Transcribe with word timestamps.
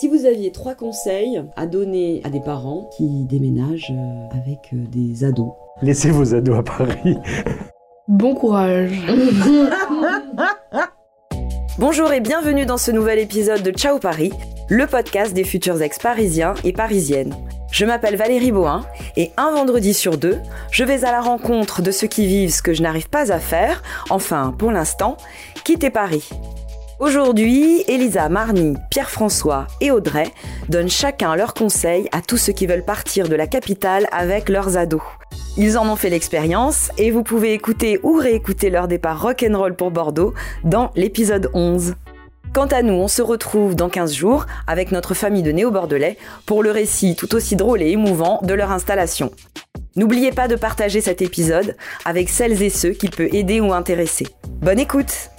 Si 0.00 0.08
vous 0.08 0.24
aviez 0.24 0.50
trois 0.52 0.74
conseils 0.74 1.42
à 1.54 1.66
donner 1.66 2.22
à 2.24 2.30
des 2.30 2.40
parents 2.40 2.88
qui 2.96 3.24
déménagent 3.24 3.92
euh, 3.92 4.38
avec 4.40 4.72
euh, 4.72 4.86
des 4.90 5.22
ados, 5.22 5.52
Laissez 5.82 6.10
vos 6.10 6.34
ados 6.34 6.58
à 6.58 6.62
Paris. 6.62 7.18
Bon 8.08 8.34
courage. 8.34 8.90
Bonjour 11.78 12.10
et 12.10 12.20
bienvenue 12.20 12.64
dans 12.64 12.78
ce 12.78 12.90
nouvel 12.90 13.18
épisode 13.18 13.62
de 13.62 13.70
Ciao 13.70 13.98
Paris, 13.98 14.32
le 14.70 14.86
podcast 14.86 15.34
des 15.34 15.44
futurs 15.44 15.82
ex-parisiens 15.82 16.54
et 16.64 16.72
parisiennes. 16.72 17.34
Je 17.70 17.84
m'appelle 17.84 18.16
Valérie 18.16 18.52
Bohin 18.52 18.86
et 19.18 19.30
un 19.36 19.52
vendredi 19.52 19.92
sur 19.92 20.16
deux, 20.16 20.38
je 20.70 20.84
vais 20.84 21.04
à 21.04 21.12
la 21.12 21.20
rencontre 21.20 21.82
de 21.82 21.90
ceux 21.90 22.06
qui 22.06 22.26
vivent 22.26 22.52
ce 22.52 22.62
que 22.62 22.72
je 22.72 22.82
n'arrive 22.82 23.10
pas 23.10 23.30
à 23.30 23.38
faire, 23.38 23.82
enfin 24.08 24.54
pour 24.58 24.70
l'instant, 24.70 25.18
quitter 25.64 25.90
Paris. 25.90 26.30
Aujourd'hui, 27.02 27.82
Elisa, 27.88 28.28
Marnie, 28.28 28.76
Pierre-François 28.88 29.66
et 29.80 29.90
Audrey 29.90 30.28
donnent 30.68 30.88
chacun 30.88 31.34
leurs 31.34 31.52
conseils 31.52 32.08
à 32.12 32.22
tous 32.22 32.36
ceux 32.36 32.52
qui 32.52 32.68
veulent 32.68 32.84
partir 32.84 33.28
de 33.28 33.34
la 33.34 33.48
capitale 33.48 34.06
avec 34.12 34.48
leurs 34.48 34.76
ados. 34.76 35.02
Ils 35.56 35.76
en 35.76 35.90
ont 35.90 35.96
fait 35.96 36.10
l'expérience 36.10 36.92
et 36.98 37.10
vous 37.10 37.24
pouvez 37.24 37.54
écouter 37.54 37.98
ou 38.04 38.14
réécouter 38.14 38.70
leur 38.70 38.86
départ 38.86 39.20
rock'n'roll 39.20 39.74
pour 39.74 39.90
Bordeaux 39.90 40.32
dans 40.62 40.92
l'épisode 40.94 41.50
11. 41.54 41.94
Quant 42.54 42.66
à 42.66 42.82
nous, 42.82 42.94
on 42.94 43.08
se 43.08 43.20
retrouve 43.20 43.74
dans 43.74 43.88
15 43.88 44.14
jours 44.14 44.46
avec 44.68 44.92
notre 44.92 45.14
famille 45.14 45.42
de 45.42 45.50
néo-bordelais 45.50 46.18
pour 46.46 46.62
le 46.62 46.70
récit 46.70 47.16
tout 47.16 47.34
aussi 47.34 47.56
drôle 47.56 47.82
et 47.82 47.90
émouvant 47.90 48.38
de 48.44 48.54
leur 48.54 48.70
installation. 48.70 49.32
N'oubliez 49.96 50.30
pas 50.30 50.46
de 50.46 50.54
partager 50.54 51.00
cet 51.00 51.20
épisode 51.20 51.74
avec 52.04 52.28
celles 52.28 52.62
et 52.62 52.70
ceux 52.70 52.90
qu'il 52.90 53.10
peut 53.10 53.28
aider 53.32 53.60
ou 53.60 53.72
intéresser. 53.72 54.28
Bonne 54.60 54.78
écoute 54.78 55.32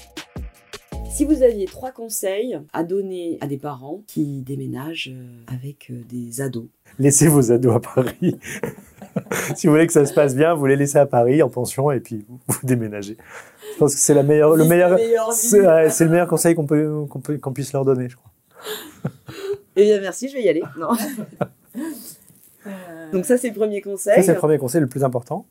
si 1.14 1.26
vous 1.26 1.44
aviez 1.44 1.66
trois 1.66 1.92
conseils 1.92 2.60
à 2.74 2.84
donner 2.84 3.38
à 3.40 3.46
des 3.46 3.58
parents 3.58 4.02
qui 4.08 4.42
déménagent 4.42 5.12
euh, 5.14 5.44
avec 5.48 5.92
euh, 5.92 6.02
des 6.10 6.42
ados, 6.42 6.66
Laissez 6.98 7.28
vos 7.28 7.52
ados 7.52 7.76
à 7.76 7.80
Paris. 7.80 8.40
si 9.56 9.68
vous 9.68 9.74
voulez 9.74 9.86
que 9.86 9.94
ça 9.94 10.06
se 10.08 10.14
passe 10.14 10.36
bien, 10.36 10.56
vous 10.56 10.66
les 10.66 10.76
laissez 10.76 10.98
à 10.98 11.06
Paris 11.06 11.44
en 11.44 11.50
pension 11.50 11.92
et 11.92 12.00
puis 12.00 12.26
vous, 12.28 12.40
vous 12.48 12.60
déménagez. 12.64 13.18
Je 13.74 13.78
pense 13.78 13.94
que 13.94 14.00
c'est 14.00 14.16
la 14.16 14.24
meilleure, 14.24 14.56
le 14.56 14.66
meilleur, 14.66 14.98
c'est 15.34 15.62
ouais, 15.62 15.88
le 15.88 16.26
conseil 16.26 16.56
qu'on 16.56 16.66
peut, 16.66 17.06
qu'on 17.10 17.20
peut, 17.20 17.38
qu'on 17.38 17.54
puisse 17.54 17.74
leur 17.74 17.86
donner, 17.86 18.10
je 18.10 18.16
crois. 18.16 18.32
eh 19.76 19.84
bien 19.84 20.02
merci, 20.02 20.30
je 20.30 20.34
vais 20.34 20.44
y 20.44 20.50
aller. 20.50 20.64
Non. 20.80 20.90
Donc 23.14 23.26
ça 23.26 23.38
c'est 23.38 23.50
le 23.50 23.56
premier 23.56 23.82
conseil. 23.82 24.16
Ça, 24.16 24.24
c'est 24.24 24.34
le 24.34 24.40
premier 24.40 24.58
conseil, 24.58 24.82
le 24.82 24.88
plus 24.88 25.04
important. 25.04 25.46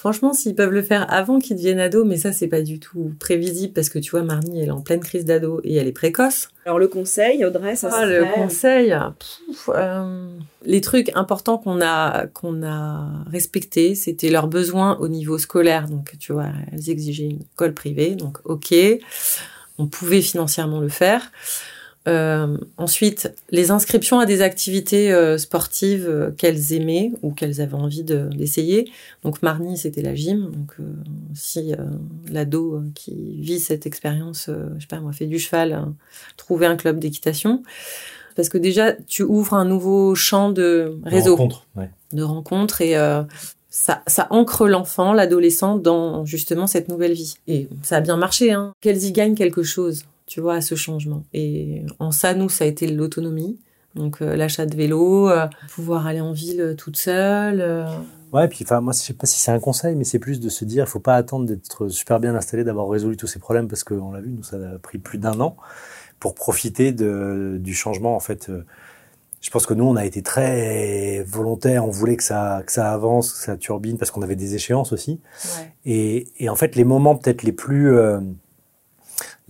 Franchement, 0.00 0.32
s'ils 0.32 0.54
peuvent 0.54 0.72
le 0.72 0.80
faire 0.80 1.04
avant 1.12 1.38
qu'ils 1.40 1.56
deviennent 1.56 1.78
ados, 1.78 2.06
mais 2.06 2.16
ça, 2.16 2.32
c'est 2.32 2.46
pas 2.48 2.62
du 2.62 2.80
tout 2.80 3.12
prévisible 3.20 3.74
parce 3.74 3.90
que 3.90 3.98
tu 3.98 4.12
vois, 4.12 4.22
Marnie, 4.22 4.62
elle 4.62 4.68
est 4.68 4.70
en 4.70 4.80
pleine 4.80 5.00
crise 5.00 5.26
d'ado 5.26 5.60
et 5.62 5.74
elle 5.76 5.86
est 5.88 5.92
précoce. 5.92 6.48
Alors 6.64 6.78
le 6.78 6.88
conseil, 6.88 7.44
Audrey, 7.44 7.76
ça 7.76 7.90
Ah, 7.92 8.00
serait... 8.00 8.20
le 8.20 8.24
conseil, 8.34 8.94
pff, 9.18 9.68
euh, 9.74 10.26
les 10.64 10.80
trucs 10.80 11.10
importants 11.14 11.58
qu'on 11.58 11.82
a 11.82 12.26
qu'on 12.28 12.62
a 12.62 13.08
respectés, 13.30 13.94
c'était 13.94 14.30
leurs 14.30 14.48
besoins 14.48 14.96
au 15.00 15.08
niveau 15.08 15.36
scolaire. 15.36 15.86
Donc, 15.86 16.16
tu 16.18 16.32
vois, 16.32 16.46
elles 16.72 16.88
exigeaient 16.88 17.28
une 17.28 17.42
école 17.52 17.74
privée, 17.74 18.14
donc 18.14 18.38
ok, 18.44 18.74
on 19.76 19.86
pouvait 19.86 20.22
financièrement 20.22 20.80
le 20.80 20.88
faire. 20.88 21.30
Euh, 22.10 22.56
ensuite, 22.76 23.32
les 23.50 23.70
inscriptions 23.70 24.18
à 24.18 24.26
des 24.26 24.42
activités 24.42 25.12
euh, 25.12 25.38
sportives 25.38 26.08
euh, 26.08 26.30
qu'elles 26.32 26.72
aimaient 26.72 27.12
ou 27.22 27.30
qu'elles 27.30 27.60
avaient 27.60 27.74
envie 27.74 28.02
de- 28.02 28.28
d'essayer. 28.34 28.90
donc 29.22 29.42
Marnie, 29.42 29.78
c'était 29.78 30.02
la 30.02 30.14
gym. 30.14 30.50
Donc 30.50 30.74
si 31.34 31.72
l'ado 32.30 32.82
qui 32.94 33.36
vit 33.40 33.60
cette 33.60 33.86
expérience, 33.86 34.48
je 34.48 34.80
sais 34.80 34.86
pas 34.88 35.00
moi, 35.00 35.12
fait 35.12 35.26
du 35.26 35.38
cheval, 35.38 35.72
euh, 35.72 35.90
trouver 36.36 36.66
un 36.66 36.76
club 36.76 36.98
d'équitation. 36.98 37.62
Parce 38.34 38.48
que 38.48 38.58
déjà, 38.58 38.92
tu 38.92 39.22
ouvres 39.22 39.54
un 39.54 39.64
nouveau 39.64 40.14
champ 40.14 40.50
de 40.50 40.98
réseau, 41.04 41.38
ouais. 41.76 41.90
de 42.12 42.22
rencontres 42.22 42.80
et 42.80 42.94
ça, 43.70 44.02
ça 44.06 44.26
ancre 44.30 44.66
l'enfant, 44.66 45.12
l'adolescent 45.12 45.76
dans 45.76 46.24
justement 46.24 46.66
cette 46.66 46.88
nouvelle 46.88 47.12
vie. 47.12 47.36
Et 47.46 47.68
ça 47.82 47.96
a 47.96 48.00
bien 48.00 48.16
marché, 48.16 48.52
hein. 48.52 48.72
Qu'elles 48.80 49.04
y 49.04 49.12
gagnent 49.12 49.34
quelque 49.34 49.62
chose, 49.62 50.04
tu 50.30 50.40
vois, 50.40 50.54
à 50.54 50.60
ce 50.60 50.76
changement. 50.76 51.24
Et 51.32 51.82
en 51.98 52.12
ça, 52.12 52.34
nous, 52.34 52.48
ça 52.48 52.62
a 52.62 52.68
été 52.68 52.86
l'autonomie. 52.86 53.58
Donc 53.96 54.22
euh, 54.22 54.36
l'achat 54.36 54.66
de 54.66 54.76
vélo, 54.76 55.28
euh, 55.28 55.48
pouvoir 55.74 56.06
aller 56.06 56.20
en 56.20 56.32
ville 56.32 56.60
euh, 56.60 56.74
toute 56.74 56.96
seule. 56.96 57.60
euh. 57.60 57.84
Ouais, 58.32 58.46
puis 58.46 58.60
enfin 58.62 58.80
moi 58.80 58.92
je 58.92 59.00
sais 59.00 59.12
pas 59.12 59.26
si 59.26 59.40
c'est 59.40 59.50
un 59.50 59.58
conseil, 59.58 59.96
mais 59.96 60.04
c'est 60.04 60.20
plus 60.20 60.38
de 60.38 60.48
se 60.48 60.64
dire, 60.64 60.84
il 60.84 60.88
faut 60.88 61.00
pas 61.00 61.16
attendre 61.16 61.46
d'être 61.46 61.88
super 61.88 62.20
bien 62.20 62.36
installé, 62.36 62.62
d'avoir 62.62 62.88
résolu 62.88 63.16
tous 63.16 63.26
ces 63.26 63.40
problèmes, 63.40 63.66
parce 63.66 63.82
qu'on 63.82 64.12
l'a 64.12 64.20
vu, 64.20 64.30
nous 64.30 64.44
ça 64.44 64.56
a 64.56 64.78
pris 64.78 64.98
plus 64.98 65.18
d'un 65.18 65.40
an 65.40 65.56
pour 66.20 66.36
profiter 66.36 66.92
de, 66.92 67.56
du 67.58 67.74
changement. 67.74 68.14
En 68.14 68.20
fait, 68.20 68.48
je 69.40 69.50
pense 69.50 69.66
que 69.66 69.74
nous 69.74 69.82
on 69.84 69.96
a 69.96 70.04
été 70.04 70.22
très 70.22 71.24
volontaires, 71.24 71.84
on 71.84 71.90
voulait 71.90 72.16
que 72.16 72.22
ça 72.22 72.62
que 72.64 72.70
ça 72.70 72.92
avance, 72.92 73.32
que 73.32 73.38
ça 73.38 73.56
turbine, 73.56 73.98
parce 73.98 74.12
qu'on 74.12 74.22
avait 74.22 74.36
des 74.36 74.54
échéances 74.54 74.92
aussi. 74.92 75.18
Et, 75.84 76.28
et 76.38 76.48
en 76.48 76.54
fait, 76.54 76.76
les 76.76 76.84
moments 76.84 77.16
peut-être 77.16 77.42
les 77.42 77.52
plus 77.52 77.92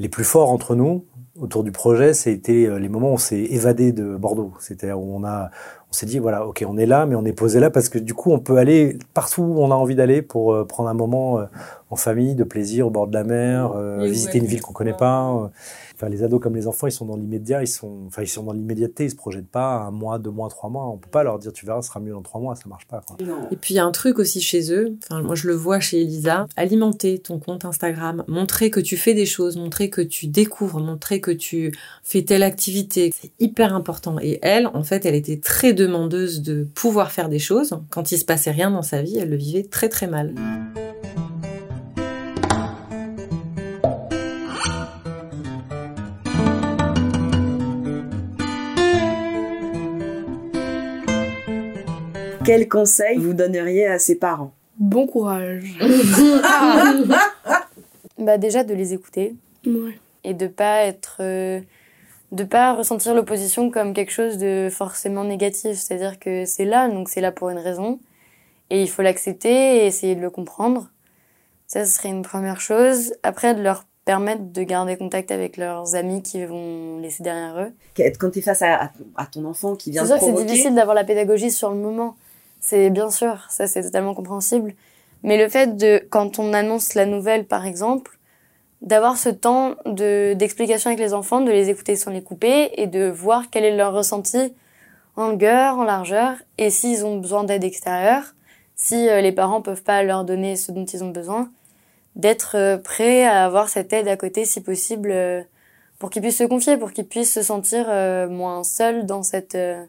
les 0.00 0.09
plus 0.09 0.25
forts 0.25 0.50
entre 0.50 0.75
nous 0.75 1.05
autour 1.38 1.62
du 1.62 1.72
projet, 1.72 2.15
c'était 2.15 2.66
euh, 2.66 2.78
les 2.78 2.88
moments 2.88 3.11
où 3.11 3.15
on 3.15 3.19
s'est 3.19 3.43
évadé 3.43 3.93
de 3.93 4.16
Bordeaux. 4.16 4.55
C'était 4.59 4.93
où 4.93 5.15
on 5.15 5.25
a 5.25 5.50
on 5.91 5.93
s'est 5.93 6.06
dit 6.06 6.19
voilà, 6.19 6.47
ok, 6.47 6.65
on 6.69 6.78
est 6.78 6.87
là, 6.87 7.05
mais 7.06 7.17
on 7.17 7.25
est 7.25 7.33
posé 7.33 7.59
là 7.61 7.69
parce 7.71 7.89
que 7.89 7.99
du 7.99 8.15
coup, 8.15 8.31
on 8.33 8.39
peut 8.39 8.56
aller 8.59 8.97
partout 9.12 9.43
où 9.43 9.61
on 9.61 9.71
a 9.71 9.75
envie 9.75 9.97
d'aller 9.97 10.23
pour 10.23 10.53
euh, 10.53 10.65
prendre 10.65 10.89
un 10.89 10.95
moment 10.95 11.41
euh, 11.41 11.45
en 11.91 11.97
famille, 11.97 12.37
de 12.37 12.45
plaisir 12.45 12.87
au 12.87 12.91
bord 12.91 13.09
de 13.09 13.15
la 13.15 13.25
mer, 13.25 13.73
euh, 13.75 14.05
visiter 14.05 14.39
une 14.39 14.47
ville 14.47 14.62
qu'on 14.62 14.73
connaît 14.73 14.93
pas. 14.97 15.28
euh. 15.34 15.49
Enfin, 15.97 16.09
les 16.09 16.23
ados 16.23 16.41
comme 16.41 16.56
les 16.56 16.67
enfants, 16.67 16.87
ils 16.87 16.93
sont 16.93 17.05
dans 17.05 17.17
l'immédiat, 17.17 17.62
ils 17.62 17.67
sont, 17.69 18.05
enfin, 18.06 18.23
ils 18.23 18.28
sont 18.28 18.43
dans 18.43 18.55
l'immédiateté, 18.55 19.05
ils 19.05 19.11
se 19.11 19.17
projettent 19.17 19.51
pas 19.51 19.75
un 19.81 19.91
mois, 19.91 20.19
deux 20.19 20.31
mois, 20.31 20.49
trois 20.49 20.71
mois. 20.71 20.87
On 20.87 20.97
peut 20.97 21.11
pas 21.11 21.23
leur 21.25 21.39
dire 21.39 21.53
tu 21.53 21.67
verras, 21.67 21.83
ce 21.83 21.89
sera 21.89 22.01
mieux 22.01 22.12
dans 22.12 22.22
trois 22.22 22.41
mois, 22.41 22.55
ça 22.55 22.62
marche 22.69 22.87
pas. 22.87 23.03
Quoi. 23.07 23.19
Et 23.51 23.57
puis 23.57 23.75
il 23.75 23.77
y 23.77 23.81
a 23.81 23.84
un 23.84 23.91
truc 23.91 24.19
aussi 24.19 24.41
chez 24.41 24.72
eux, 24.72 24.97
enfin 25.03 25.21
moi 25.21 25.34
je 25.34 25.47
le 25.47 25.53
vois 25.55 25.78
chez 25.78 26.01
Elisa, 26.01 26.47
alimenter 26.57 27.19
ton 27.19 27.39
compte 27.39 27.67
Instagram, 27.67 28.25
montrer 28.28 28.71
que 28.71 28.81
tu 28.81 28.97
fais 28.97 29.12
des 29.12 29.27
choses, 29.27 29.59
montrer 29.59 29.91
que 29.91 30.01
tu 30.01 30.27
découvres, 30.27 30.81
montrer 30.81 31.21
que 31.21 31.33
tu 31.33 31.77
fais 32.03 32.22
telle 32.22 32.45
activité, 32.45 33.11
c'est 33.21 33.33
hyper 33.39 33.75
important. 33.75 34.17
Et 34.22 34.39
elle, 34.41 34.69
en 34.69 34.84
fait, 34.84 35.05
elle 35.05 35.15
était 35.17 35.39
très 35.41 35.75
demandeuse 35.84 36.42
de 36.42 36.64
pouvoir 36.74 37.10
faire 37.10 37.28
des 37.28 37.38
choses. 37.38 37.78
Quand 37.91 38.12
il 38.12 38.18
se 38.18 38.24
passait 38.24 38.50
rien 38.50 38.70
dans 38.70 38.82
sa 38.82 39.02
vie, 39.02 39.18
elle 39.18 39.30
le 39.30 39.36
vivait 39.36 39.62
très 39.64 39.88
très 39.88 40.06
mal. 40.06 40.34
Quel 52.44 52.68
conseil 52.68 53.18
vous 53.18 53.34
donneriez 53.34 53.86
à 53.86 53.98
ses 53.98 54.16
parents? 54.16 54.52
Bon 54.78 55.06
courage. 55.06 55.78
Bah 58.18 58.36
déjà 58.36 58.64
de 58.64 58.74
les 58.74 58.92
écouter 58.92 59.34
Ouais. 59.64 59.97
et 60.24 60.34
de 60.34 60.47
pas 60.47 60.82
être 60.82 61.16
euh, 61.20 61.60
de 62.32 62.44
pas 62.44 62.74
ressentir 62.74 63.14
l'opposition 63.14 63.70
comme 63.70 63.92
quelque 63.94 64.12
chose 64.12 64.38
de 64.38 64.68
forcément 64.70 65.24
négatif, 65.24 65.76
c'est-à-dire 65.76 66.18
que 66.18 66.44
c'est 66.44 66.64
là 66.64 66.88
donc 66.88 67.08
c'est 67.08 67.20
là 67.20 67.32
pour 67.32 67.50
une 67.50 67.58
raison 67.58 67.98
et 68.70 68.82
il 68.82 68.88
faut 68.88 69.02
l'accepter 69.02 69.78
et 69.78 69.86
essayer 69.86 70.14
de 70.14 70.20
le 70.20 70.30
comprendre. 70.30 70.91
Ça 71.66 71.84
ce 71.84 71.92
serait 71.92 72.08
une 72.10 72.22
première 72.22 72.60
chose. 72.60 73.14
Après 73.22 73.54
de 73.54 73.62
leur 73.62 73.84
permettre 74.04 74.42
de 74.52 74.62
garder 74.62 74.96
contact 74.96 75.30
avec 75.30 75.56
leurs 75.56 75.94
amis 75.94 76.22
qui 76.22 76.44
vont 76.44 76.98
laisser 76.98 77.22
derrière 77.22 77.58
eux. 77.60 77.72
Quand 78.18 78.30
tu 78.30 78.38
es 78.38 78.42
face 78.42 78.62
à, 78.62 78.84
à- 78.84 78.91
à 79.16 79.26
ton 79.26 79.44
enfant 79.44 79.74
qui 79.76 79.91
vient 79.91 80.04
C'est 80.06 80.14
de 80.14 80.18
sûr 80.18 80.28
que 80.28 80.36
c'est 80.38 80.44
difficile 80.47 80.74
d'avoir 80.74 80.94
la 80.94 81.04
pédagogie 81.04 81.50
sur 81.50 81.70
le 81.70 81.76
moment. 81.76 82.16
C'est 82.60 82.91
bien 82.91 83.10
sûr, 83.10 83.47
ça 83.50 83.66
c'est 83.66 83.82
totalement 83.82 84.14
compréhensible. 84.14 84.74
Mais 85.22 85.36
le 85.36 85.48
fait 85.48 85.76
de, 85.76 86.02
quand 86.10 86.38
on 86.38 86.52
annonce 86.52 86.94
la 86.94 87.06
nouvelle 87.06 87.44
par 87.44 87.66
exemple, 87.66 88.18
d'avoir 88.82 89.16
ce 89.16 89.28
temps 89.28 89.76
de, 89.86 90.34
d'explication 90.34 90.88
avec 90.91 91.00
les 91.00 91.12
enfants, 91.14 91.41
de 91.41 91.50
les 91.50 91.68
écouter 91.68 91.96
sans 91.96 92.10
les 92.10 92.22
couper 92.22 92.70
et 92.80 92.86
de 92.86 93.08
voir 93.08 93.44
quel 93.50 93.64
est 93.64 93.76
leur 93.76 93.92
ressenti 93.92 94.54
en 95.16 95.28
longueur, 95.28 95.78
en 95.78 95.84
largeur 95.84 96.36
et 96.56 96.71
s'ils 96.71 97.04
ont 97.04 97.18
besoin 97.18 97.44
d'aide 97.44 97.65
extérieure, 97.65 98.34
si 98.77 99.09
euh, 99.09 99.21
les 99.21 99.32
parents 99.32 99.60
peuvent 99.60 99.82
pas 99.82 100.03
leur 100.03 100.24
donner 100.24 100.56
ce 100.56 100.72
dont 100.72 100.84
ils 100.86 101.04
ont 101.04 101.10
besoin, 101.10 101.50
d'être 102.16 102.56
euh, 102.56 102.78
prêt 102.78 103.24
à 103.24 103.44
avoir 103.44 103.68
cette 103.68 103.92
aide 103.92 104.09
à 104.09 104.16
côté 104.16 104.44
si 104.44 104.62
possible 104.62 105.10
euh, 105.10 105.42
pour 106.00 106.09
qu'ils 106.10 106.22
puissent 106.22 106.38
se 106.38 106.44
confier, 106.44 106.76
pour 106.76 106.92
qu'ils 106.92 107.06
puissent 107.06 107.34
se 107.34 107.42
sentir 107.42 107.86
euh, 107.88 108.28
moins 108.28 108.65
seuls 108.65 109.04
dans 109.04 109.22
cette, 109.22 109.54
euh, 109.54 109.84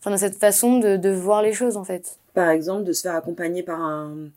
enfin, 0.00 0.12
dans 0.12 0.16
cette 0.16 0.38
façon 0.38 0.78
de, 0.78 0.96
de 0.96 1.10
voir 1.10 1.42
les 1.42 1.52
choses 1.52 1.76
en 1.76 1.84
fait. 1.84 2.18
par 2.32 2.48
exemple, 2.50 2.84
de 2.84 2.92
se 2.92 3.02
faire 3.02 3.16
accompagner 3.16 3.62
par 3.62 3.80
un, 3.80 4.28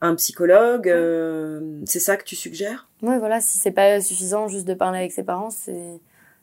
un 0.00 0.14
psychologue, 0.14 0.88
euh, 0.88 1.80
c'est 1.86 2.00
ça 2.00 2.16
que 2.16 2.24
tu 2.24 2.36
suggères? 2.36 2.88
Ouais, 3.02 3.18
voilà, 3.18 3.40
si 3.40 3.58
c'est 3.58 3.70
pas 3.70 4.00
suffisant 4.00 4.48
juste 4.48 4.66
de 4.66 4.74
parler 4.74 4.98
avec 4.98 5.12
ses 5.12 5.22
parents, 5.22 5.50
c'est, 5.50 6.00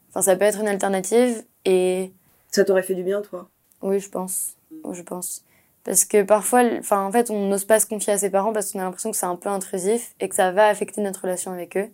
enfin, 0.09 0.21
ça 0.21 0.35
peut 0.35 0.45
être 0.45 0.59
une 0.59 0.67
alternative 0.67 1.43
et 1.65 2.11
Ça 2.51 2.63
t'aurait 2.65 2.83
fait 2.83 2.95
du 2.95 3.03
bien, 3.03 3.21
toi? 3.21 3.49
Oui, 3.81 3.99
je 3.99 4.09
pense, 4.09 4.55
je 4.91 5.01
pense. 5.01 5.43
Parce 5.83 6.05
que 6.05 6.23
parfois, 6.23 6.63
enfin, 6.79 7.05
en 7.05 7.11
fait, 7.11 7.29
on 7.29 7.47
n'ose 7.47 7.65
pas 7.65 7.79
se 7.79 7.85
confier 7.85 8.13
à 8.13 8.17
ses 8.17 8.29
parents 8.29 8.53
parce 8.53 8.71
qu'on 8.71 8.79
a 8.79 8.83
l'impression 8.83 9.11
que 9.11 9.17
c'est 9.17 9.25
un 9.25 9.35
peu 9.35 9.49
intrusif 9.49 10.15
et 10.19 10.29
que 10.29 10.35
ça 10.35 10.51
va 10.51 10.67
affecter 10.67 11.01
notre 11.01 11.23
relation 11.23 11.51
avec 11.51 11.75
eux. 11.77 11.89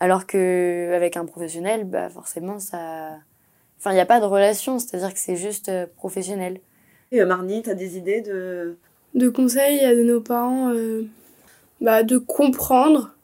Alors 0.00 0.26
que 0.26 0.92
avec 0.92 1.16
un 1.16 1.24
professionnel, 1.24 1.84
bah 1.84 2.10
forcément, 2.10 2.58
ça, 2.58 3.18
Enfin, 3.84 3.92
il 3.92 3.96
n'y 3.96 4.00
a 4.00 4.06
pas 4.06 4.20
de 4.20 4.24
relation, 4.24 4.78
c'est-à-dire 4.78 5.12
que 5.12 5.18
c'est 5.18 5.36
juste 5.36 5.68
euh, 5.68 5.86
professionnel. 5.96 6.60
Et 7.12 7.20
euh, 7.20 7.26
Marnie, 7.26 7.60
t'as 7.60 7.74
des 7.74 7.98
idées 7.98 8.22
de... 8.22 8.78
De 9.14 9.28
conseils 9.28 9.80
à 9.80 9.94
donner 9.94 10.12
aux 10.12 10.20
parents, 10.20 10.72
euh, 10.74 11.02
bah, 11.80 12.02
de 12.02 12.18
comprendre, 12.18 13.14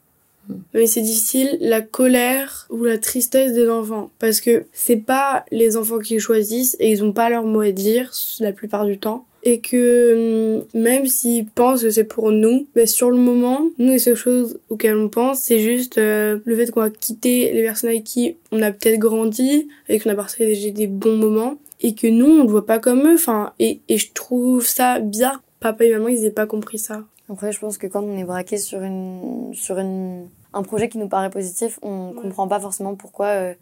mais 0.73 0.87
c'est 0.87 1.01
difficile, 1.01 1.57
la 1.59 1.81
colère 1.81 2.67
ou 2.69 2.83
la 2.85 2.97
tristesse 2.97 3.53
des 3.53 3.69
enfants. 3.69 4.11
Parce 4.19 4.41
que 4.41 4.65
c'est 4.73 4.97
pas 4.97 5.45
les 5.51 5.77
enfants 5.77 5.99
qui 5.99 6.19
choisissent 6.19 6.77
et 6.79 6.91
ils 6.91 7.03
ont 7.03 7.13
pas 7.13 7.29
leur 7.29 7.43
mot 7.43 7.61
à 7.61 7.71
dire 7.71 8.11
la 8.39 8.51
plupart 8.51 8.85
du 8.85 8.97
temps. 8.97 9.25
Et 9.43 9.59
que 9.59 10.59
hum, 10.59 10.79
même 10.79 11.07
s'ils 11.07 11.47
pensent 11.47 11.81
que 11.81 11.89
c'est 11.89 12.03
pour 12.03 12.31
nous, 12.31 12.67
bah, 12.75 12.85
sur 12.85 13.09
le 13.09 13.17
moment, 13.17 13.67
nous 13.79 13.91
les 13.91 13.99
seules 13.99 14.15
choses 14.15 14.59
auxquelles 14.69 14.95
on 14.95 15.09
pense, 15.09 15.39
c'est 15.39 15.59
juste 15.59 15.97
euh, 15.97 16.39
le 16.45 16.55
fait 16.55 16.69
qu'on 16.71 16.81
va 16.81 16.91
quitter 16.91 17.51
les 17.51 17.63
personnes 17.63 17.89
avec 17.89 18.03
qui 18.03 18.35
on 18.51 18.61
a 18.61 18.71
peut-être 18.71 18.99
grandi, 18.99 19.67
avec 19.89 20.03
qui 20.03 20.07
on 20.07 20.11
a 20.11 20.15
partagé 20.15 20.71
des 20.71 20.87
bons 20.87 21.17
moments, 21.17 21.57
et 21.81 21.95
que 21.95 22.05
nous, 22.05 22.27
on 22.27 22.43
le 22.43 22.49
voit 22.49 22.67
pas 22.67 22.77
comme 22.77 23.07
eux. 23.07 23.15
Enfin, 23.15 23.53
et, 23.57 23.79
et 23.89 23.97
je 23.97 24.11
trouve 24.13 24.65
ça 24.65 24.99
bizarre 24.99 25.41
papa 25.61 25.85
et 25.85 25.93
maman, 25.93 26.09
ils 26.09 26.25
aient 26.25 26.31
pas 26.31 26.45
compris 26.47 26.77
ça. 26.79 27.03
Après, 27.29 27.53
je 27.53 27.59
pense 27.59 27.77
que 27.77 27.87
quand 27.87 28.03
on 28.03 28.17
est 28.17 28.25
braqué 28.25 28.57
sur 28.57 28.81
une, 28.81 29.51
sur 29.53 29.77
une, 29.79 30.27
un 30.51 30.63
projet 30.63 30.89
qui 30.89 30.97
nous 30.97 31.07
paraît 31.07 31.29
positif, 31.29 31.79
on 31.81 32.09
Ouais. 32.09 32.21
comprend 32.21 32.47
pas 32.49 32.59
forcément 32.59 32.95
pourquoi 32.95 33.27
euh, 33.27 33.53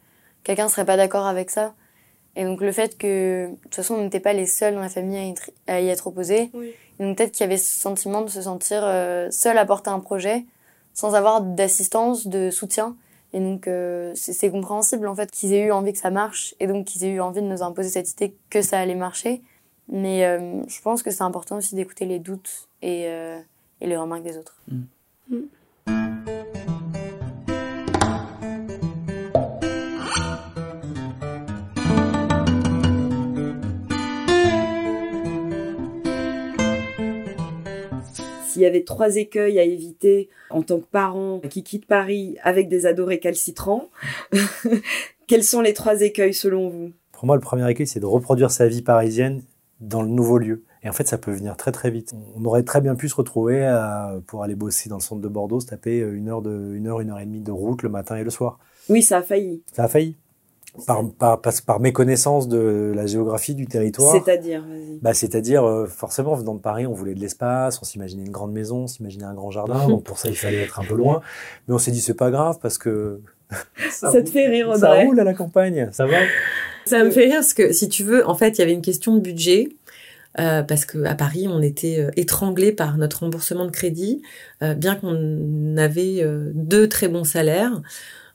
quelqu'un 0.44 0.68
serait 0.70 0.86
pas 0.86 0.98
d'accord 0.98 1.28
avec 1.28 1.52
ça. 1.52 1.74
Et 2.36 2.46
donc 2.46 2.62
le 2.62 2.72
fait 2.72 2.98
que, 2.98 3.50
de 3.52 3.56
toute 3.64 3.76
façon, 3.76 3.96
on 3.96 4.04
n'était 4.04 4.20
pas 4.20 4.34
les 4.34 4.46
seuls 4.48 4.74
dans 4.74 4.82
la 4.82 4.90
famille 4.90 5.18
à 5.18 5.24
y 5.26 5.30
être, 5.30 5.52
à 5.68 5.82
y 5.82 5.90
être 5.90 6.08
opposés. 6.08 6.50
Oui. 6.54 6.74
Et 7.00 7.04
donc 7.04 7.18
peut-être 7.18 7.32
qu'il 7.32 7.42
y 7.44 7.48
avait 7.48 7.58
ce 7.58 7.80
sentiment 7.80 8.22
de 8.22 8.30
se 8.30 8.42
sentir 8.42 8.82
euh, 8.84 9.30
seul 9.30 9.58
à 9.58 9.66
porter 9.66 9.90
un 9.90 10.00
projet, 10.00 10.46
sans 10.94 11.14
avoir 11.16 11.42
d'assistance, 11.42 12.28
de 12.28 12.50
soutien. 12.50 12.96
Et 13.34 13.40
donc 13.40 13.68
euh, 13.68 14.12
c'est 14.16 14.34
c'est 14.34 14.50
compréhensible 14.50 15.08
en 15.08 15.14
fait 15.16 15.30
qu'ils 15.30 15.54
aient 15.54 15.62
eu 15.68 15.72
envie 15.72 15.94
que 15.94 16.00
ça 16.00 16.10
marche, 16.10 16.56
et 16.60 16.66
donc 16.66 16.86
qu'ils 16.86 17.04
aient 17.04 17.10
eu 17.12 17.22
envie 17.22 17.42
de 17.42 17.48
nous 17.48 17.62
imposer 17.62 17.90
cette 17.90 18.10
idée 18.14 18.34
que 18.50 18.62
ça 18.64 18.80
allait 18.80 18.96
marcher. 18.96 19.42
Mais 19.92 20.24
euh, 20.26 20.62
je 20.68 20.82
pense 20.82 21.02
que 21.02 21.10
c'est 21.10 21.24
important 21.24 21.58
aussi 21.58 21.74
d'écouter 21.74 22.06
les 22.06 22.20
doutes 22.20 22.70
et, 22.84 23.08
euh, 23.08 23.40
et 23.82 23.88
les 23.88 23.98
remarques 23.98 24.22
des 24.22 24.38
autres. 24.38 24.62
S'il 38.48 38.62
y 38.62 38.66
avait 38.66 38.84
trois 38.84 39.16
écueils 39.16 39.58
à 39.58 39.64
éviter 39.64 40.30
en 40.52 40.62
tant 40.62 40.80
que 40.80 40.86
parent 40.86 41.42
qui 41.50 41.64
quitte 41.64 41.88
Paris 41.88 42.38
avec 42.44 42.70
des 42.70 42.86
ados 42.86 43.08
récalcitrants, 43.08 43.90
quels 45.28 45.44
sont 45.44 45.62
les 45.62 45.74
trois 45.74 46.02
écueils 46.02 46.36
selon 46.36 46.70
vous? 46.70 46.92
Pour 47.12 47.26
moi, 47.26 47.36
le 47.36 47.42
premier 47.42 47.70
écueil, 47.72 47.88
c'est 47.88 48.00
de 48.00 48.06
reproduire 48.06 48.52
sa 48.52 48.68
vie 48.68 48.84
parisienne 48.84 49.42
dans 49.80 50.02
le 50.02 50.10
nouveau 50.10 50.38
lieu. 50.38 50.64
Et 50.84 50.90
en 50.90 50.94
fait, 50.94 51.08
ça 51.08 51.18
peut 51.18 51.32
venir 51.32 51.58
très 51.58 51.72
très 51.72 51.90
vite. 51.92 52.14
On 52.36 52.46
aurait 52.46 52.64
très 52.64 52.82
bien 52.82 52.96
pu 52.96 53.10
se 53.10 53.16
retrouver 53.16 53.66
à- 53.66 54.14
pour 54.28 54.44
aller 54.44 54.56
bosser 54.56 54.90
dans 54.90 54.98
le 54.98 55.02
centre 55.02 55.22
de 55.22 55.28
Bordeaux, 55.28 55.60
se 55.60 55.68
taper 55.68 56.00
une 56.00 56.30
heure, 56.30 56.42
de, 56.42 56.74
une 56.74 56.88
heure, 56.88 57.00
une 57.02 57.10
heure 57.12 57.20
et 57.20 57.26
demie 57.26 57.42
de 57.42 57.52
route 57.52 57.84
le 57.84 57.90
matin 57.90 58.16
et 58.16 58.24
le 58.24 58.30
soir. 58.30 58.60
Oui, 58.90 59.02
ça 59.04 59.18
a 59.18 59.22
failli. 59.22 59.62
Ça 59.74 59.84
a 59.84 59.88
failli. 59.88 60.16
Par, 60.86 61.04
par, 61.18 61.42
par, 61.42 61.52
par 61.66 61.80
méconnaissance 61.80 62.48
de 62.48 62.94
la 62.96 63.08
géographie 63.08 63.56
du 63.56 63.66
territoire. 63.66 64.14
C'est-à-dire, 64.14 64.62
vas-y. 64.62 65.00
Bah, 65.02 65.14
c'est-à-dire, 65.16 65.64
euh, 65.68 65.88
forcément, 65.88 66.36
venant 66.36 66.54
de 66.54 66.60
Paris, 66.60 66.86
on 66.86 66.94
voulait 66.94 67.16
de 67.16 67.20
l'espace, 67.20 67.80
on 67.82 67.86
s'imaginait 67.86 68.24
une 68.24 68.32
grande 68.32 68.52
maison, 68.54 68.84
on 68.84 68.88
s'imaginait 68.88 69.26
un 69.26 69.34
grand 69.34 69.50
jardin, 69.52 69.88
donc 69.88 70.04
pour 70.04 70.20
ça, 70.20 70.30
il 70.30 70.36
fallait 70.38 70.62
être 70.62 70.80
un 70.80 70.84
peu 70.84 70.94
loin. 70.96 71.22
Mais 71.68 71.74
on 71.74 71.80
s'est 71.80 71.92
dit, 71.92 72.02
c'est 72.02 72.14
pas 72.14 72.30
grave, 72.32 72.60
parce 72.62 72.78
que... 72.78 73.20
Ça 73.90 74.12
te 74.22 74.30
fait 74.30 74.48
rire, 74.48 74.68
Ça 74.78 74.92
Audrey 74.92 75.06
roule 75.06 75.20
à 75.20 75.24
la 75.24 75.34
campagne, 75.34 75.90
ça 75.92 76.06
va? 76.06 76.18
Ça 76.90 77.04
me 77.04 77.12
fait 77.12 77.26
rire 77.26 77.36
parce 77.36 77.54
que 77.54 77.72
si 77.74 77.88
tu 77.90 78.04
veux, 78.04 78.28
en 78.28 78.36
fait, 78.36 78.58
il 78.58 78.60
y 78.60 78.62
avait 78.64 78.74
une 78.74 78.82
question 78.82 79.16
de 79.16 79.22
budget. 79.22 79.70
euh, 80.40 80.62
parce 80.64 80.86
que 80.86 81.04
à 81.06 81.16
Paris, 81.16 81.48
on 81.50 81.62
était 81.62 82.00
euh, 82.00 82.12
étranglé 82.16 82.72
par 82.72 82.98
notre 82.98 83.20
remboursement 83.22 83.66
de 83.66 83.72
crédit, 83.72 84.22
euh, 84.64 84.74
bien 84.76 84.96
qu'on 84.96 85.76
avait 85.78 86.22
euh, 86.22 86.52
deux 86.54 86.88
très 86.88 87.08
bons 87.08 87.24
salaires 87.24 87.82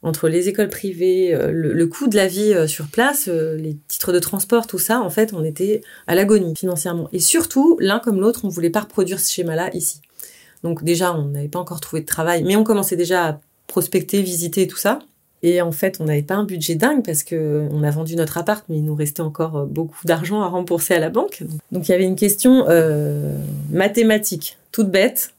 entre 0.03 0.29
les 0.29 0.49
écoles 0.51 0.69
privées, 0.69 1.35
le, 1.51 1.73
le 1.73 1.87
coût 1.87 2.09
de 2.09 2.17
la 2.17 2.27
vie 2.27 2.53
sur 2.69 2.89
place, 2.89 3.27
les 3.27 3.79
titres 3.89 4.13
de 4.13 4.19
transport, 4.19 4.67
tout 4.67 4.79
ça. 4.79 5.01
En 5.01 5.09
fait, 5.09 5.33
on 5.33 5.43
était 5.43 5.81
à 6.07 6.15
l'agonie 6.15 6.55
financièrement. 6.55 7.09
Et 7.15 7.21
surtout, 7.21 7.79
l'un 7.81 8.01
comme 8.01 8.21
l'autre, 8.21 8.45
on 8.45 8.49
voulait 8.49 8.69
pas 8.69 8.81
reproduire 8.81 9.19
ce 9.19 9.33
schéma-là 9.33 9.71
ici. 9.75 10.03
Donc 10.63 10.85
déjà, 10.85 11.15
on 11.17 11.29
n'avait 11.29 11.49
pas 11.49 11.59
encore 11.59 11.81
trouvé 11.81 12.03
de 12.03 12.07
travail, 12.07 12.45
mais 12.45 12.55
on 12.57 12.65
commençait 12.65 12.97
déjà 12.97 13.29
à 13.29 13.41
prospecter, 13.67 14.21
visiter 14.21 14.67
tout 14.67 14.77
ça. 14.77 14.99
Et 15.47 15.61
en 15.61 15.73
fait, 15.73 15.99
on 16.01 16.05
n'avait 16.05 16.23
pas 16.23 16.37
un 16.37 16.45
budget 16.45 16.75
dingue 16.75 17.05
parce 17.05 17.23
que 17.23 17.69
on 17.71 17.83
a 17.83 17.91
vendu 17.91 18.17
notre 18.17 18.39
appart, 18.39 18.65
mais 18.71 18.77
il 18.79 18.85
nous 18.85 18.95
restait 18.95 19.21
encore 19.21 19.59
euh, 19.59 19.65
beaucoup 19.67 20.07
d'argent 20.07 20.41
à 20.41 20.49
rembourser 20.49 20.95
à 20.95 20.99
la 20.99 21.11
banque. 21.11 21.43
Donc 21.71 21.87
il 21.87 21.93
y 21.93 21.95
avait 21.95 22.05
une 22.05 22.17
question 22.17 22.65
euh, 22.69 23.37
mathématique, 23.71 24.57
toute 24.73 24.91
bête. 24.91 25.31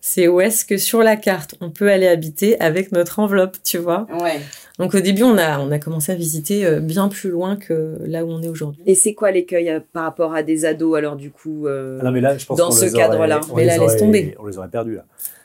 C'est 0.00 0.28
où 0.28 0.40
est-ce 0.40 0.64
que 0.64 0.76
sur 0.76 1.00
la 1.02 1.16
carte 1.16 1.54
on 1.60 1.70
peut 1.70 1.90
aller 1.90 2.06
habiter 2.06 2.60
avec 2.60 2.92
notre 2.92 3.18
enveloppe, 3.18 3.56
tu 3.64 3.78
vois? 3.78 4.06
Ouais. 4.20 4.40
Donc 4.78 4.94
au 4.94 5.00
début, 5.00 5.22
on 5.22 5.38
a 5.38 5.58
on 5.60 5.70
a 5.70 5.78
commencé 5.78 6.10
à 6.12 6.14
visiter 6.16 6.64
euh, 6.66 6.80
bien 6.80 7.08
plus 7.08 7.30
loin 7.30 7.56
que 7.56 7.98
là 8.06 8.24
où 8.24 8.30
on 8.30 8.42
est 8.42 8.48
aujourd'hui. 8.48 8.82
Et 8.86 8.94
c'est 8.96 9.14
quoi 9.14 9.30
l'écueil 9.30 9.80
par 9.92 10.04
rapport 10.04 10.34
à 10.34 10.42
des 10.42 10.64
ados 10.64 10.96
alors 10.96 11.14
du 11.16 11.30
coup 11.30 11.66
euh, 11.66 11.98
Ah 12.00 12.04
Non, 12.04 12.10
mais 12.12 12.20
là, 12.20 12.36
je 12.36 12.46
pense 12.46 12.58
Dans 12.58 12.70
ce 12.70 12.84
aurait- 12.84 12.92
cadre-là? 12.92 13.40
on 13.50 13.56
Mais 13.56 13.62
les 13.62 13.68
là, 13.68 13.78
laisse 13.78 13.82
aurait- 13.90 13.96
tomber. 13.98 14.34
On 14.40 14.46
les 14.46 14.58
aurait 14.58 14.68
perdus, 14.68 14.96
là. 14.96 15.04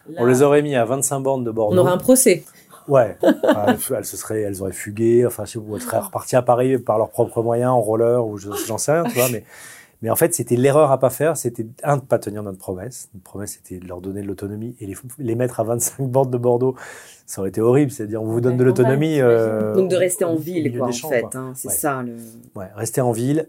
là- 0.09 0.15
On 0.21 0.25
les 0.25 0.42
aurait 0.42 0.62
mis 0.63 0.75
à 0.75 0.86
25 0.86 1.19
bornes 1.21 1.44
de 1.44 1.51
Bordeaux. 1.51 1.75
On 1.75 1.80
aura 1.80 1.92
un 1.92 1.97
procès. 1.97 2.44
Ouais. 2.88 3.18
Enfin, 3.44 3.95
elles, 3.98 4.06
se 4.06 4.18
seraient, 4.18 4.42
elles 4.42 4.62
auraient 4.62 4.72
fugué, 4.72 5.25
enfin, 5.25 5.45
je 5.45 5.51
sais 5.54 5.60
ou 5.60 5.75
elles 5.75 5.81
seraient 5.81 6.00
reparties 6.00 6.36
à 6.36 6.42
Paris 6.42 6.78
par 6.78 6.98
leurs 6.98 7.10
propres 7.10 7.42
moyens, 7.44 7.72
en 7.72 7.81
roller, 7.81 8.25
ou 8.25 8.38
je- 8.38 8.50
j'en 8.68 8.78
sais 8.78 8.92
rien, 8.94 9.04
tu 9.04 9.16
vois, 9.16 9.30
mais, 9.31 9.44
mais 10.01 10.10
en 10.10 10.16
fait, 10.16 10.33
c'était 10.33 10.56
l'erreur 10.56 10.92
à 10.92 11.00
pas 11.00 11.10
faire, 11.10 11.38
c'était, 11.38 11.68
un, 11.83 11.98
de 11.98 12.01
pas 12.01 12.18
tenir 12.19 12.42
notre 12.44 12.57
promesse. 12.57 13.10
Notre 13.13 13.24
promesse, 13.24 13.60
c'était 13.62 13.80
de 13.83 13.88
leur 13.88 14.01
donner 14.01 14.22
de 14.22 14.28
l'autonomie, 14.28 14.75
et 14.80 14.86
les, 14.88 14.95
les 15.19 15.36
mettre 15.36 15.60
à 15.60 15.63
25 15.63 16.07
bornes 16.07 16.31
de 16.31 16.38
Bordeaux, 16.38 16.75
ça 17.25 17.42
aurait 17.42 17.50
été 17.50 17.62
horrible, 17.62 17.92
c'est-à-dire, 17.92 18.22
on 18.22 18.25
vous 18.25 18.42
donne 18.42 18.57
de 18.57 18.63
l'autonomie, 18.63 19.19
euh, 19.22 19.75
Donc 19.75 19.89
de 19.89 19.95
rester 19.95 20.25
en 20.25 20.36
ville 20.36 20.75
quoi 20.78 20.88
en 20.88 20.92
champs, 20.92 21.10
fait, 21.10 21.25
hein, 21.36 21.51
c'est 21.56 21.68
Ouais. 21.69 21.74
ça 21.75 22.01
le. 22.01 22.16
Ouais, 22.56 22.68
rester 22.75 23.01
en 23.01 23.12
ville 23.12 23.48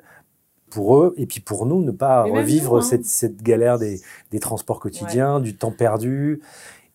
pour 0.71 0.97
eux 0.99 1.15
et 1.19 1.27
puis 1.27 1.41
pour 1.41 1.67
nous 1.67 1.83
ne 1.83 1.91
pas 1.91 2.25
Mais 2.25 2.31
revivre 2.31 2.79
hein. 2.79 2.83
cette, 2.83 3.05
cette 3.05 3.43
galère 3.43 3.79
des, 3.79 4.01
des 4.31 4.41
transports 4.41 4.81
quotidiens, 4.81 5.39
du 5.41 5.55
temps 5.57 5.71
perdu 5.73 6.41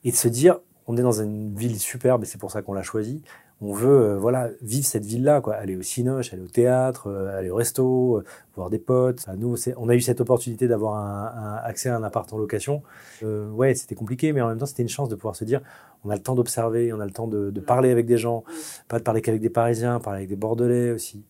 et 0.04 0.12
de 0.12 0.16
se 0.16 0.28
dire 0.28 0.60
on 0.88 0.96
est 0.98 1.02
dans 1.02 1.22
une 1.22 1.54
ville 1.54 1.80
superbe 1.80 2.24
et 2.24 2.26
c'est 2.26 2.38
pour 2.38 2.52
ça 2.52 2.62
qu'on 2.62 2.74
l'a 2.74 2.82
choisi. 2.84 3.22
On 3.60 3.74
veut 3.74 3.90
euh, 3.90 4.18
voilà 4.18 4.50
vivre 4.62 4.86
cette 4.86 5.04
ville-là 5.04 5.42
quoi, 5.42 5.56
aller 5.56 5.76
au 5.76 5.82
cinoche, 5.82 6.32
aller 6.32 6.44
au 6.44 6.48
théâtre, 6.48 7.08
euh, 7.08 7.38
aller 7.38 7.50
au 7.50 7.56
resto, 7.56 8.18
euh, 8.18 8.24
voir 8.56 8.70
des 8.70 8.78
potes. 8.78 9.20
Enfin, 9.20 9.36
nous 9.36 9.56
on 9.78 9.90
a 9.90 9.96
eu 9.96 10.02
cette 10.02 10.22
opportunité 10.22 10.68
d'avoir 10.68 10.96
un, 10.96 11.34
un 11.36 11.56
accès 11.64 11.90
à 11.90 11.98
un 11.98 12.04
appart 12.04 12.32
en 12.32 12.38
location. 12.38 12.84
Ouais, 13.22 13.74
c'était 13.76 13.96
compliqué 13.96 14.32
mais 14.32 14.42
en 14.42 14.48
même 14.48 14.60
temps 14.60 14.66
c'était 14.66 14.84
une 14.84 14.90
chance 14.90 15.10
de 15.10 15.16
pouvoir 15.16 15.36
se 15.36 15.44
dire 15.44 15.62
on 16.06 16.10
a 16.10 16.16
le 16.16 16.22
temps 16.22 16.36
d'observer, 16.36 16.94
on 16.94 17.00
a 17.00 17.06
le 17.06 17.12
temps 17.12 17.28
de, 17.28 17.50
de 17.50 17.60
parler 17.60 17.90
avec 17.90 18.06
des 18.06 18.18
gens, 18.18 18.44
pas 18.88 19.00
de 19.00 19.04
parler 19.04 19.22
qu'avec 19.22 19.42
des 19.42 19.50
Parisiens, 19.50 20.00
parler 20.00 20.20
avec 20.20 20.30
des 20.30 20.36
Bordelais 20.36 20.92
aussi. 20.92 21.24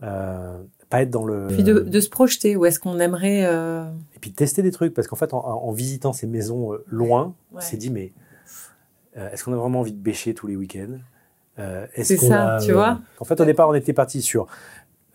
Pas 0.00 1.02
être 1.02 1.10
dans 1.10 1.24
le 1.24 1.48
Puis 1.48 1.64
de, 1.64 1.80
de 1.80 2.00
se 2.00 2.08
projeter. 2.08 2.54
Où 2.54 2.64
est-ce 2.64 2.78
qu'on 2.78 3.00
aimerait 3.00 3.42
et 3.42 4.18
puis 4.20 4.30
de 4.30 4.36
tester 4.36 4.62
des 4.62 4.70
trucs 4.70 4.94
parce 4.94 5.08
qu'en 5.08 5.16
fait 5.16 5.34
en, 5.34 5.44
en 5.44 5.72
visitant 5.72 6.12
ces 6.12 6.28
maisons 6.28 6.78
loin 6.86 7.34
on 7.52 7.60
s'est 7.60 7.76
dit 7.76 7.90
mais 7.90 8.12
euh, 9.16 9.30
est-ce 9.30 9.44
qu'on 9.44 9.52
a 9.52 9.56
vraiment 9.56 9.80
envie 9.80 9.92
de 9.92 9.98
bêcher 10.00 10.34
tous 10.34 10.46
les 10.46 10.56
week-ends? 10.56 10.98
Euh, 11.58 11.86
est-ce 11.94 12.08
C'est 12.14 12.16
qu'on 12.20 12.28
ça, 12.28 12.54
a, 12.56 12.60
tu 12.60 12.70
euh, 12.72 12.74
vois. 12.74 12.98
en 13.18 13.24
fait 13.24 13.40
au 13.40 13.44
départ 13.46 13.68
on 13.68 13.74
était 13.74 13.94
parti 13.94 14.20
sur 14.20 14.46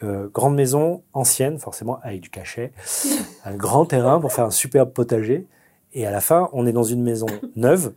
euh, 0.03 0.27
grande 0.33 0.55
maison 0.55 1.03
ancienne 1.13 1.59
forcément 1.59 1.99
avec 2.01 2.21
du 2.21 2.29
cachet 2.31 2.71
un 3.45 3.53
grand 3.55 3.85
terrain 3.85 4.19
pour 4.19 4.33
faire 4.33 4.45
un 4.45 4.49
superbe 4.51 4.89
potager 4.91 5.45
et 5.93 6.07
à 6.07 6.11
la 6.11 6.19
fin 6.19 6.49
on 6.53 6.65
est 6.65 6.71
dans 6.71 6.81
une 6.83 7.03
maison 7.03 7.27
neuve 7.55 7.93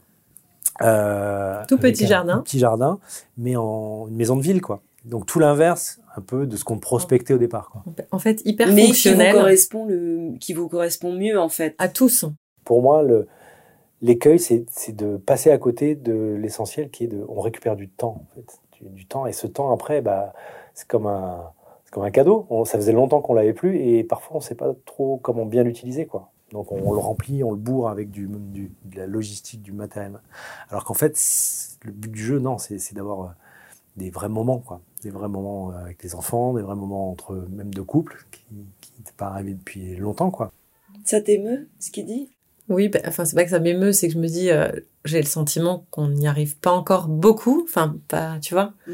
euh, 0.83 1.63
Tout 1.69 1.79
petit 1.79 2.05
un- 2.05 2.09
jardin. 2.09 2.35
un 2.39 2.43
petit 2.43 2.59
jardin 2.59 2.99
mais 3.39 3.57
en 3.57 4.07
une 4.09 4.17
maison 4.17 4.37
de 4.37 4.43
ville 4.43 4.61
quoi 4.61 4.83
donc 5.07 5.25
tout 5.27 5.39
l'inverse 5.39 6.01
un 6.17 6.21
peu 6.21 6.47
de 6.47 6.57
ce 6.57 6.65
qu'on 6.65 6.79
prospectait 6.79 7.35
au 7.35 7.39
départ 7.39 7.71
quoi. 7.71 7.83
En 8.11 8.19
fait, 8.19 8.41
hyper 8.45 8.69
Mais 8.69 8.75
qui 8.75 8.81
vous 8.83 8.87
fonctionnel 8.89 9.35
correspond 9.35 9.87
le, 9.87 10.37
qui 10.39 10.53
vous 10.55 10.69
correspond 10.69 11.13
mieux 11.13 11.39
en 11.41 11.49
fait. 11.49 11.75
à 11.79 11.89
tous. 11.89 12.25
pour 12.65 12.81
moi, 12.83 13.03
le, 13.03 13.27
l'écueil, 14.05 14.39
c'est, 14.39 14.93
de 14.93 15.17
passer 15.17 15.51
à 15.51 15.59
côté 15.59 15.95
de 15.95 16.37
l'essentiel 16.39 16.91
qui 16.91 17.05
est 17.05 17.09
de, 17.09 17.25
on 17.29 17.41
récupère 17.41 17.75
du 17.75 17.89
temps, 17.89 18.23
en 18.23 18.35
fait, 18.35 18.61
du, 18.83 19.07
temps, 19.07 19.27
et 19.27 19.33
ce 19.33 19.47
temps 19.47 19.73
après, 19.73 20.03
bah, 20.03 20.35
c'est 20.75 20.87
comme 20.87 21.07
un, 21.07 21.51
comme 21.91 22.05
un 22.05 22.11
cadeau. 22.11 22.47
Ça 22.67 22.77
faisait 22.77 22.93
longtemps 22.93 23.23
qu'on 23.23 23.33
l'avait 23.33 23.55
plus, 23.55 23.79
et 23.79 24.05
parfois 24.05 24.37
on 24.37 24.41
sait 24.41 24.55
pas 24.55 24.75
trop 24.85 25.17
comment 25.17 25.47
bien 25.47 25.63
l'utiliser, 25.63 26.07
quoi. 26.07 26.31
Donc 26.53 26.71
on, 26.71 26.93
le 26.93 26.99
remplit, 26.99 27.43
on 27.43 27.51
le 27.51 27.57
bourre 27.57 27.89
avec 27.89 28.11
du, 28.11 28.29
de 28.29 28.69
la 28.97 29.07
logistique, 29.07 29.63
du 29.63 29.73
matériel. 29.73 30.21
Alors 30.69 30.85
qu'en 30.85 30.95
fait, 30.95 31.19
le 31.83 31.91
but 31.91 32.13
du 32.13 32.23
jeu, 32.23 32.39
non, 32.39 32.59
c'est, 32.59 32.93
d'avoir 32.93 33.23
euh, 33.23 33.29
des 33.97 34.11
vrais 34.11 34.29
moments, 34.29 34.59
quoi. 34.59 34.81
Des 35.03 35.11
vrais 35.11 35.29
moments 35.29 35.73
euh, 35.73 35.77
avec 35.77 36.03
les 36.03 36.15
enfants, 36.15 36.53
des 36.53 36.63
vrais 36.63 36.77
moments 36.77 37.11
entre 37.11 37.47
même 37.51 37.73
de 37.73 37.81
couple, 37.81 38.27
qui, 38.31 38.45
qui 38.81 38.93
n'étaient 38.99 39.17
pas 39.17 39.29
arrivés 39.29 39.55
depuis 39.55 39.97
longtemps, 39.97 40.31
quoi. 40.31 40.53
Ça 41.05 41.21
t'émeut 41.23 41.69
ce 41.81 41.91
qu'il 41.91 42.07
dit? 42.07 42.34
Oui, 42.69 42.89
bah, 42.89 43.01
enfin 43.07 43.25
c'est 43.25 43.37
pas 43.37 43.45
que 43.45 43.51
ça 43.51 43.59
m'émeut, 43.59 43.93
c'est 43.93 44.09
que 44.09 44.15
je 44.15 44.19
me 44.19 44.27
dis, 44.27 44.51
euh, 44.51 44.69
j'ai 45.05 45.21
le 45.21 45.27
sentiment 45.27 45.85
qu'on 45.91 46.09
n'y 46.09 46.27
arrive 46.27 46.57
pas 46.59 46.73
encore 46.73 47.09
beaucoup. 47.09 47.65
Enfin, 47.69 47.97
pas, 48.09 48.39
tu 48.41 48.55
vois. 48.55 48.73
Mm. 48.87 48.93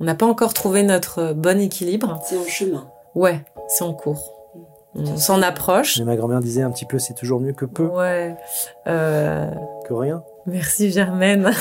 On 0.00 0.04
n'a 0.04 0.14
pas 0.14 0.26
encore 0.26 0.54
trouvé 0.54 0.82
notre 0.82 1.32
bon 1.34 1.60
équilibre. 1.60 2.20
C'est 2.24 2.38
en 2.38 2.46
chemin. 2.46 2.88
Ouais, 3.14 3.44
c'est 3.68 3.84
en 3.84 3.92
cours. 3.92 4.34
On 4.94 5.16
s'en 5.16 5.42
approche. 5.42 5.98
Mais 5.98 6.04
ma 6.04 6.16
grand-mère 6.16 6.40
disait 6.40 6.62
un 6.62 6.70
petit 6.70 6.86
peu, 6.86 6.98
c'est 6.98 7.14
toujours 7.14 7.40
mieux 7.40 7.52
que 7.52 7.64
peu, 7.64 7.84
Ouais. 7.84 8.34
Euh, 8.86 9.50
que 9.86 9.94
rien. 9.94 10.22
Merci 10.46 10.90
Germaine. 10.90 11.52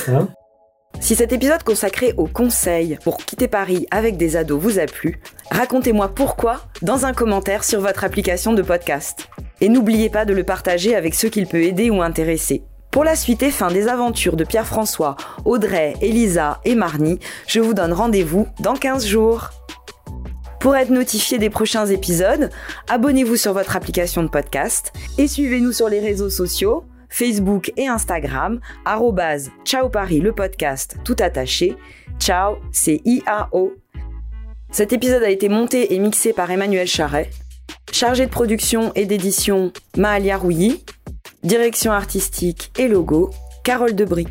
Si 1.00 1.16
cet 1.16 1.32
épisode 1.32 1.64
consacré 1.64 2.14
aux 2.18 2.28
conseils 2.28 2.98
pour 3.04 3.18
quitter 3.18 3.48
Paris 3.48 3.88
avec 3.90 4.18
des 4.18 4.36
ados 4.36 4.60
vous 4.60 4.80
a 4.80 4.86
plu, 4.86 5.22
racontez-moi 5.50 6.10
pourquoi 6.14 6.62
dans 6.82 7.06
un 7.06 7.14
commentaire 7.14 7.64
sur 7.64 7.80
votre 7.80 8.04
application 8.04 8.54
de 8.54 8.62
podcast. 8.62 9.30
Et 9.62 9.70
n'oubliez 9.70 10.10
pas 10.10 10.26
de 10.26 10.34
le 10.34 10.44
partager 10.44 10.96
avec 10.96 11.14
ceux 11.16 11.30
qu'il 11.30 11.48
peut 11.48 11.64
aider 11.64 11.90
ou 11.90 12.02
intéresser. 12.02 12.64
Pour 12.92 13.04
la 13.04 13.16
suite 13.16 13.44
et 13.44 13.52
fin 13.52 13.70
des 13.70 13.88
aventures 13.88 14.36
de 14.36 14.44
Pierre-François, 14.44 15.16
Audrey, 15.46 15.94
Elisa 16.02 16.60
et 16.66 16.74
Marnie, 16.74 17.20
je 17.48 17.60
vous 17.60 17.76
donne 17.76 17.94
rendez-vous 17.94 18.48
dans 18.60 18.74
15 18.74 19.06
jours. 19.06 19.50
Pour 20.60 20.76
être 20.76 20.90
notifié 20.90 21.38
des 21.38 21.50
prochains 21.50 21.86
épisodes, 21.86 22.50
abonnez-vous 22.90 23.38
sur 23.38 23.54
votre 23.54 23.76
application 23.76 24.24
de 24.24 24.28
podcast 24.28 24.92
et 25.18 25.28
suivez-nous 25.28 25.72
sur 25.72 25.88
les 25.88 26.00
réseaux 26.00 26.32
sociaux, 26.32 26.84
Facebook 27.10 27.72
et 27.78 27.88
Instagram, 27.88 28.60
arrobase 28.86 29.52
Ciao 29.66 29.90
Paris 29.90 30.20
le 30.20 30.34
podcast 30.34 30.98
tout 31.06 31.16
attaché. 31.20 31.78
Ciao, 32.20 32.58
c'est 32.72 33.02
I-A-O. 33.06 33.74
Cet 34.72 34.94
épisode 34.94 35.24
a 35.24 35.30
été 35.30 35.48
monté 35.48 35.94
et 35.94 36.00
mixé 36.00 36.34
par 36.34 36.50
Emmanuel 36.52 36.88
Charret. 36.88 37.30
Chargé 37.92 38.26
de 38.26 38.32
production 38.32 38.92
et 38.96 39.06
d'édition, 39.06 39.72
Mahalia 39.98 40.38
Rouilly. 40.38 40.84
Direction 41.44 41.92
artistique 41.92 42.72
et 42.78 42.88
logo, 42.88 43.32
Carole 43.64 43.96
Debris. 43.96 44.28